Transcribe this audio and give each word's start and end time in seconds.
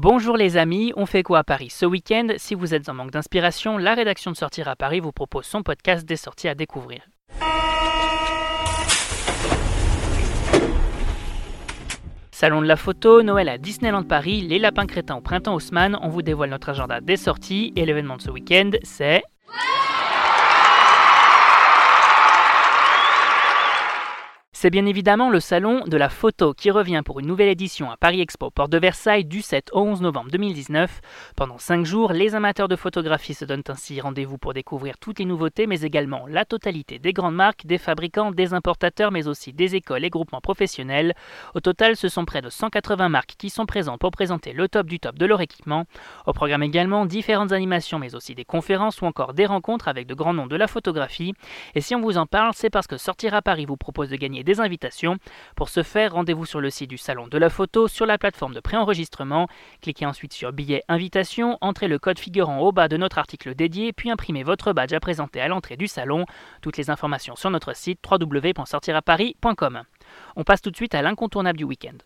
Bonjour 0.00 0.36
les 0.36 0.56
amis, 0.56 0.92
on 0.94 1.06
fait 1.06 1.24
quoi 1.24 1.40
à 1.40 1.42
Paris 1.42 1.70
ce 1.70 1.84
week-end 1.84 2.28
Si 2.36 2.54
vous 2.54 2.72
êtes 2.72 2.88
en 2.88 2.94
manque 2.94 3.10
d'inspiration, 3.10 3.78
la 3.78 3.94
rédaction 3.94 4.30
de 4.30 4.36
Sortir 4.36 4.68
à 4.68 4.76
Paris 4.76 5.00
vous 5.00 5.10
propose 5.10 5.44
son 5.44 5.64
podcast 5.64 6.06
des 6.06 6.14
sorties 6.14 6.46
à 6.46 6.54
découvrir. 6.54 7.00
Salon 12.30 12.62
de 12.62 12.66
la 12.68 12.76
photo, 12.76 13.24
Noël 13.24 13.48
à 13.48 13.58
Disneyland 13.58 14.04
Paris, 14.04 14.40
les 14.42 14.60
lapins 14.60 14.86
crétins 14.86 15.16
au 15.16 15.20
printemps 15.20 15.56
Haussmann, 15.56 15.98
on 16.00 16.10
vous 16.10 16.22
dévoile 16.22 16.50
notre 16.50 16.68
agenda 16.68 17.00
des 17.00 17.16
sorties 17.16 17.72
et 17.74 17.84
l'événement 17.84 18.18
de 18.18 18.22
ce 18.22 18.30
week-end 18.30 18.70
c'est... 18.84 19.24
C'est 24.60 24.70
bien 24.70 24.86
évidemment 24.86 25.30
le 25.30 25.38
salon 25.38 25.84
de 25.86 25.96
la 25.96 26.08
photo 26.08 26.52
qui 26.52 26.72
revient 26.72 27.02
pour 27.04 27.20
une 27.20 27.28
nouvelle 27.28 27.48
édition 27.48 27.92
à 27.92 27.96
Paris 27.96 28.20
Expo, 28.20 28.50
porte 28.50 28.72
de 28.72 28.78
Versailles, 28.78 29.24
du 29.24 29.40
7 29.40 29.70
au 29.72 29.82
11 29.82 30.00
novembre 30.02 30.32
2019. 30.32 31.00
Pendant 31.36 31.58
5 31.58 31.86
jours, 31.86 32.12
les 32.12 32.34
amateurs 32.34 32.66
de 32.66 32.74
photographie 32.74 33.34
se 33.34 33.44
donnent 33.44 33.62
ainsi 33.68 34.00
rendez-vous 34.00 34.36
pour 34.36 34.54
découvrir 34.54 34.98
toutes 34.98 35.20
les 35.20 35.26
nouveautés, 35.26 35.68
mais 35.68 35.82
également 35.82 36.26
la 36.26 36.44
totalité 36.44 36.98
des 36.98 37.12
grandes 37.12 37.36
marques, 37.36 37.66
des 37.66 37.78
fabricants, 37.78 38.32
des 38.32 38.52
importateurs, 38.52 39.12
mais 39.12 39.28
aussi 39.28 39.52
des 39.52 39.76
écoles 39.76 40.04
et 40.04 40.10
groupements 40.10 40.40
professionnels. 40.40 41.14
Au 41.54 41.60
total, 41.60 41.94
ce 41.94 42.08
sont 42.08 42.24
près 42.24 42.42
de 42.42 42.50
180 42.50 43.08
marques 43.08 43.36
qui 43.38 43.50
sont 43.50 43.64
présentes 43.64 44.00
pour 44.00 44.10
présenter 44.10 44.52
le 44.52 44.66
top 44.66 44.88
du 44.88 44.98
top 44.98 45.18
de 45.18 45.26
leur 45.26 45.40
équipement. 45.40 45.84
Au 46.26 46.32
programme 46.32 46.64
également 46.64 47.06
différentes 47.06 47.52
animations, 47.52 48.00
mais 48.00 48.16
aussi 48.16 48.34
des 48.34 48.44
conférences 48.44 49.02
ou 49.02 49.04
encore 49.04 49.34
des 49.34 49.46
rencontres 49.46 49.86
avec 49.86 50.08
de 50.08 50.14
grands 50.14 50.34
noms 50.34 50.48
de 50.48 50.56
la 50.56 50.66
photographie. 50.66 51.32
Et 51.76 51.80
si 51.80 51.94
on 51.94 52.00
vous 52.00 52.18
en 52.18 52.26
parle, 52.26 52.50
c'est 52.56 52.70
parce 52.70 52.88
que 52.88 52.96
Sortir 52.96 53.34
à 53.34 53.40
Paris 53.42 53.64
vous 53.64 53.76
propose 53.76 54.10
de 54.10 54.16
gagner 54.16 54.42
invitations. 54.54 55.16
Pour 55.56 55.68
ce 55.68 55.82
faire, 55.82 56.12
rendez-vous 56.12 56.46
sur 56.46 56.60
le 56.60 56.70
site 56.70 56.90
du 56.90 56.98
Salon 56.98 57.28
de 57.28 57.38
la 57.38 57.50
Photo, 57.50 57.88
sur 57.88 58.06
la 58.06 58.18
plateforme 58.18 58.54
de 58.54 58.60
préenregistrement. 58.60 59.48
Cliquez 59.82 60.06
ensuite 60.06 60.32
sur 60.32 60.52
Billet 60.52 60.82
Invitation, 60.88 61.58
entrez 61.60 61.88
le 61.88 61.98
code 61.98 62.18
figurant 62.18 62.60
au 62.60 62.72
bas 62.72 62.88
de 62.88 62.96
notre 62.96 63.18
article 63.18 63.54
dédié, 63.54 63.92
puis 63.92 64.10
imprimez 64.10 64.42
votre 64.42 64.72
badge 64.72 64.92
à 64.92 65.00
présenter 65.00 65.40
à 65.40 65.48
l'entrée 65.48 65.76
du 65.76 65.86
salon. 65.86 66.24
Toutes 66.62 66.76
les 66.76 66.90
informations 66.90 67.36
sur 67.36 67.50
notre 67.50 67.76
site 67.76 68.00
www.sortiraparis.com. 68.08 69.82
On 70.36 70.44
passe 70.44 70.62
tout 70.62 70.70
de 70.70 70.76
suite 70.76 70.94
à 70.94 71.02
l'incontournable 71.02 71.58
du 71.58 71.64
week-end. 71.64 71.98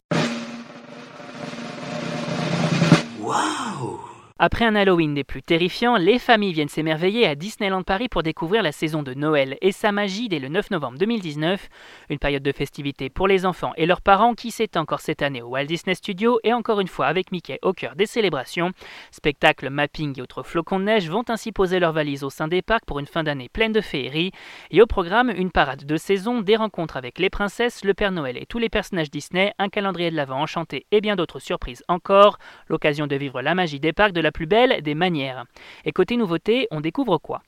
Après 4.39 4.65
un 4.65 4.75
Halloween 4.75 5.15
des 5.15 5.25
plus 5.25 5.43
terrifiants, 5.43 5.97
les 5.97 6.19
familles 6.19 6.53
viennent 6.53 6.69
s'émerveiller 6.69 7.27
à 7.27 7.35
Disneyland 7.35 7.83
Paris 7.83 8.09
pour 8.09 8.23
découvrir 8.23 8.63
la 8.63 8.73
saison 8.73 9.03
de 9.03 9.15
Noël 9.15 9.59
et 9.61 9.73
sa 9.73 9.93
magie 9.93 10.29
dès 10.29 10.39
le 10.39 10.49
9 10.49 10.71
novembre 10.71 10.99
2019, 10.99 11.69
une 12.09 12.19
période 12.19 12.43
de 12.43 12.53
festivités 12.53 13.11
pour 13.11 13.29
les 13.29 13.45
enfants 13.45 13.73
et 13.77 13.87
leurs 13.87 14.01
parents 14.01 14.35
qui 14.35 14.51
s'étend 14.51 14.81
encore 14.81 15.01
cette 15.01 15.23
année 15.23 15.43
au 15.43 15.49
Walt 15.49 15.67
Disney 15.67 15.95
Studio 15.95 16.41
et 16.45 16.53
encore 16.53 16.81
une 16.81 16.89
fois 16.89 17.07
avec 17.07 17.31
Mickey 17.31 17.59
au 17.63 17.73
cœur 17.73 17.95
des 17.95 18.07
célébrations. 18.07 18.73
Spectacles, 19.11 19.71
mapping 19.71 20.19
et 20.19 20.23
autres 20.23 20.43
flocons 20.43 20.81
de 20.81 20.85
neige 20.85 21.11
vont 21.11 21.25
ainsi 21.29 21.53
poser 21.53 21.79
leurs 21.79 21.93
valises 21.93 22.25
au 22.25 22.31
sein 22.31 22.49
des 22.49 22.63
parcs 22.63 22.87
pour 22.87 22.99
une 22.99 23.07
fin 23.07 23.23
d'année 23.23 23.51
pleine 23.51 23.73
de 23.73 23.81
féerie. 23.81 24.33
Et 24.71 24.81
au 24.81 24.87
programme, 24.87 25.31
une 25.31 25.51
parade 25.51 25.85
de 25.85 25.97
saison, 25.97 26.41
des 26.41 26.57
rencontres 26.57 26.97
avec 26.97 27.19
les 27.19 27.31
princesses, 27.31 27.85
le 27.85 27.95
Père 27.95 28.13
Noël 28.13 28.39
et 28.39 28.47
tous 28.47 28.59
les 28.59 28.71
personnages 28.71 29.11
Disney, 29.11 29.53
un 29.59 29.69
calendrier 29.69 30.11
de 30.11 30.17
l'Avent 30.17 30.41
enchanté 30.41 30.87
et 30.91 31.01
bien 31.01 31.17
d'autres 31.17 31.39
surprises 31.39 31.85
encore. 31.89 32.39
L'occasion 32.69 33.07
de 33.07 33.17
vivre 33.17 33.43
la 33.43 33.55
magie 33.55 33.81
des 33.81 33.93
parcs 33.93 34.13
de 34.13 34.22
la 34.23 34.33
plus 34.33 34.47
belle 34.47 34.83
des 34.83 34.95
manières. 34.95 35.45
Et 35.85 35.93
côté 35.93 36.17
nouveauté, 36.17 36.69
on 36.71 36.81
découvre 36.81 37.19
quoi? 37.19 37.43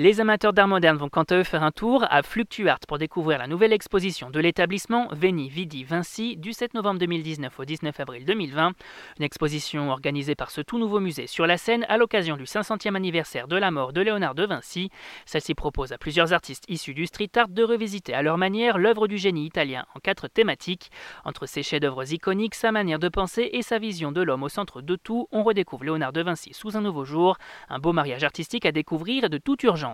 Les 0.00 0.18
amateurs 0.18 0.54
d'art 0.54 0.66
moderne 0.66 0.96
vont 0.96 1.10
quant 1.10 1.24
à 1.24 1.34
eux 1.34 1.44
faire 1.44 1.62
un 1.62 1.72
tour 1.72 2.06
à 2.08 2.22
Fluctuart 2.22 2.78
pour 2.88 2.96
découvrir 2.96 3.36
la 3.36 3.46
nouvelle 3.46 3.74
exposition 3.74 4.30
de 4.30 4.40
l'établissement 4.40 5.08
Veni 5.12 5.50
Vidi 5.50 5.84
Vinci 5.84 6.38
du 6.38 6.54
7 6.54 6.72
novembre 6.72 6.98
2019 7.00 7.60
au 7.60 7.66
19 7.66 8.00
avril 8.00 8.24
2020. 8.24 8.72
Une 9.18 9.22
exposition 9.22 9.90
organisée 9.90 10.34
par 10.34 10.50
ce 10.50 10.62
tout 10.62 10.78
nouveau 10.78 11.00
musée 11.00 11.26
sur 11.26 11.46
la 11.46 11.58
scène 11.58 11.84
à 11.90 11.98
l'occasion 11.98 12.38
du 12.38 12.44
500e 12.44 12.94
anniversaire 12.94 13.46
de 13.46 13.56
la 13.56 13.70
mort 13.70 13.92
de 13.92 14.00
Léonard 14.00 14.34
de 14.34 14.46
Vinci. 14.46 14.88
Celle-ci 15.26 15.54
propose 15.54 15.92
à 15.92 15.98
plusieurs 15.98 16.32
artistes 16.32 16.64
issus 16.68 16.94
du 16.94 17.04
street 17.04 17.32
art 17.36 17.48
de 17.48 17.62
revisiter 17.62 18.14
à 18.14 18.22
leur 18.22 18.38
manière 18.38 18.78
l'œuvre 18.78 19.06
du 19.06 19.18
génie 19.18 19.44
italien 19.44 19.84
en 19.94 20.00
quatre 20.00 20.28
thématiques. 20.28 20.90
Entre 21.26 21.44
ses 21.44 21.62
chefs-d'œuvre 21.62 22.10
iconiques, 22.10 22.54
sa 22.54 22.72
manière 22.72 23.00
de 23.00 23.10
penser 23.10 23.50
et 23.52 23.60
sa 23.60 23.78
vision 23.78 24.12
de 24.12 24.22
l'homme 24.22 24.44
au 24.44 24.48
centre 24.48 24.80
de 24.80 24.96
tout, 24.96 25.28
on 25.30 25.42
redécouvre 25.42 25.84
Léonard 25.84 26.14
de 26.14 26.22
Vinci 26.22 26.54
sous 26.54 26.78
un 26.78 26.80
nouveau 26.80 27.04
jour, 27.04 27.36
un 27.68 27.78
beau 27.78 27.92
mariage 27.92 28.24
artistique 28.24 28.64
à 28.64 28.72
découvrir 28.72 29.28
de 29.28 29.36
toute 29.36 29.62
urgence. 29.62 29.89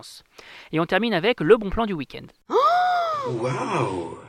Et 0.71 0.79
on 0.79 0.85
termine 0.85 1.13
avec 1.13 1.41
le 1.41 1.57
bon 1.57 1.69
plan 1.69 1.85
du 1.85 1.93
week-end. 1.93 2.25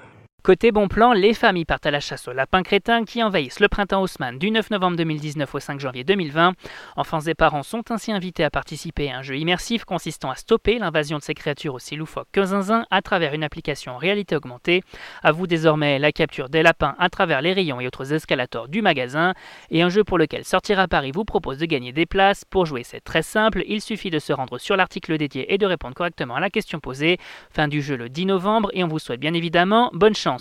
Côté 0.49 0.73
bon 0.73 0.89
plan, 0.89 1.13
les 1.13 1.35
familles 1.35 1.67
partent 1.67 1.85
à 1.85 1.91
la 1.91 2.01
chasse 2.01 2.27
aux 2.27 2.33
lapins 2.33 2.63
crétins 2.63 3.05
qui 3.05 3.23
envahissent 3.23 3.61
le 3.61 3.69
printemps 3.69 4.01
Haussmann 4.01 4.39
du 4.39 4.51
9 4.51 4.71
novembre 4.71 4.97
2019 4.97 5.55
au 5.55 5.61
5 5.61 5.79
janvier 5.79 6.05
2020. 6.05 6.55
Enfants 6.97 7.21
et 7.21 7.35
parents 7.35 7.63
sont 7.63 7.91
ainsi 7.91 8.13
invités 8.13 8.45
à 8.45 8.49
participer 8.49 9.11
à 9.11 9.19
un 9.19 9.23
jeu 9.23 9.37
immersif 9.37 9.85
consistant 9.85 10.31
à 10.31 10.37
stopper 10.37 10.79
l'invasion 10.79 11.19
de 11.19 11.23
ces 11.23 11.35
créatures 11.35 11.75
aussi 11.75 11.97
loufoques 11.97 12.29
que 12.33 12.43
zinzin 12.43 12.87
à 12.91 13.03
travers 13.03 13.35
une 13.35 13.45
application 13.45 13.99
réalité 13.99 14.37
augmentée. 14.37 14.83
À 15.23 15.33
vous 15.33 15.47
désormais 15.47 15.99
la 15.99 16.13
capture 16.13 16.49
des 16.49 16.63
lapins 16.63 16.97
à 16.99 17.11
travers 17.11 17.43
les 17.43 17.53
rayons 17.53 17.83
et 17.83 17.87
autres 17.87 18.15
escalators 18.15 18.69
du 18.69 18.81
magasin. 18.81 19.35
Et 19.71 19.83
un 19.83 19.91
jeu 19.91 20.03
pour 20.03 20.17
lequel 20.17 20.47
Sortir 20.47 20.81
à 20.81 20.89
Paris 20.89 21.13
vous 21.15 21.27
propose 21.27 21.59
de 21.59 21.67
gagner 21.67 21.93
des 21.93 22.07
places. 22.07 22.47
Pour 22.47 22.65
jouer, 22.65 22.85
c'est 22.85 23.05
très 23.05 23.21
simple, 23.21 23.65
il 23.69 23.83
suffit 23.83 24.09
de 24.09 24.19
se 24.19 24.33
rendre 24.33 24.57
sur 24.57 24.79
l'article 24.79 25.19
dédié 25.19 25.53
et 25.53 25.59
de 25.59 25.67
répondre 25.67 25.95
correctement 25.95 26.37
à 26.37 26.41
la 26.41 26.49
question 26.49 26.81
posée. 26.81 27.19
Fin 27.51 27.69
du 27.69 27.83
jeu 27.83 27.99
le 27.99 28.09
10 28.09 28.25
novembre 28.25 28.71
et 28.73 28.83
on 28.83 28.89
vous 28.89 28.99
souhaite 28.99 29.21
bien 29.21 29.35
évidemment 29.35 29.91
bonne 29.93 30.15
chance. 30.15 30.38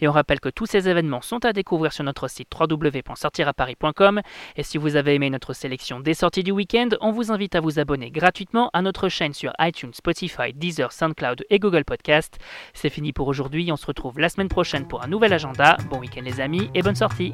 Et 0.00 0.08
on 0.08 0.12
rappelle 0.12 0.40
que 0.40 0.48
tous 0.48 0.66
ces 0.66 0.88
événements 0.88 1.22
sont 1.22 1.44
à 1.44 1.52
découvrir 1.52 1.92
sur 1.92 2.04
notre 2.04 2.28
site 2.28 2.48
www.sortiraparis.com. 2.58 4.20
Et 4.56 4.62
si 4.62 4.78
vous 4.78 4.96
avez 4.96 5.14
aimé 5.14 5.30
notre 5.30 5.52
sélection 5.52 6.00
des 6.00 6.14
sorties 6.14 6.42
du 6.42 6.50
week-end, 6.50 6.88
on 7.00 7.12
vous 7.12 7.32
invite 7.32 7.54
à 7.54 7.60
vous 7.60 7.78
abonner 7.78 8.10
gratuitement 8.10 8.70
à 8.72 8.82
notre 8.82 9.08
chaîne 9.08 9.32
sur 9.32 9.52
iTunes, 9.60 9.94
Spotify, 9.94 10.52
Deezer, 10.54 10.92
SoundCloud 10.92 11.44
et 11.50 11.58
Google 11.58 11.84
Podcast. 11.84 12.38
C'est 12.74 12.90
fini 12.90 13.12
pour 13.12 13.28
aujourd'hui, 13.28 13.70
on 13.72 13.76
se 13.76 13.86
retrouve 13.86 14.18
la 14.18 14.28
semaine 14.28 14.48
prochaine 14.48 14.86
pour 14.86 15.02
un 15.02 15.08
nouvel 15.08 15.32
agenda. 15.32 15.76
Bon 15.90 15.98
week-end 15.98 16.22
les 16.22 16.40
amis 16.40 16.70
et 16.74 16.82
bonne 16.82 16.96
sortie 16.96 17.32